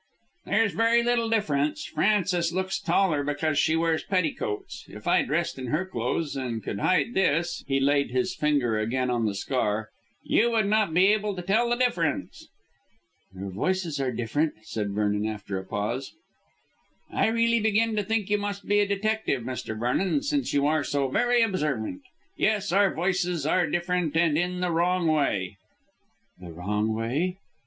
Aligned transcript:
"There's 0.47 0.73
very 0.73 1.03
little 1.03 1.29
difference. 1.29 1.85
Frances 1.85 2.51
looks 2.51 2.79
taller 2.81 3.23
because 3.23 3.59
she 3.59 3.75
wears 3.75 4.01
petticoats. 4.03 4.85
If 4.87 5.05
I 5.07 5.21
dressed 5.21 5.59
in 5.59 5.67
her 5.67 5.85
clothes 5.85 6.35
and 6.35 6.63
could 6.63 6.79
hide 6.79 7.13
this," 7.13 7.63
he 7.67 7.79
laid 7.79 8.09
his 8.09 8.33
finger 8.33 8.79
again 8.79 9.11
on 9.11 9.27
the 9.27 9.35
scar, 9.35 9.89
"you 10.23 10.49
would 10.49 10.65
not 10.65 10.91
be 10.91 11.13
able 11.13 11.35
to 11.35 11.43
tell 11.43 11.69
the 11.69 11.75
difference." 11.75 12.47
"Your 13.35 13.51
voices 13.51 13.99
are 14.01 14.11
different," 14.11 14.55
said 14.63 14.89
Vernon 14.89 15.27
after 15.27 15.59
a 15.59 15.63
pause. 15.67 16.13
"I 17.11 17.27
really 17.27 17.59
begin 17.59 17.95
to 17.95 18.01
think 18.03 18.27
you 18.31 18.39
must 18.39 18.65
be 18.67 18.79
a 18.79 18.87
detective, 18.87 19.43
Mr. 19.43 19.77
Vernon, 19.79 20.23
since 20.23 20.51
you 20.51 20.65
are 20.65 20.83
so 20.83 21.09
very 21.09 21.43
observant. 21.43 22.01
Yes, 22.35 22.71
our 22.71 22.91
voices 22.91 23.45
are 23.45 23.69
different 23.69 24.17
and 24.17 24.35
in 24.35 24.61
the 24.61 24.71
wrong 24.71 25.05
way." 25.07 25.57
"The 26.39 26.51
wrong 26.51 26.91
way?" 26.91 27.37